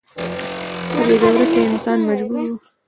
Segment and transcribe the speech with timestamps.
[0.95, 2.57] په دې دوره کې انسانان مجبور وو.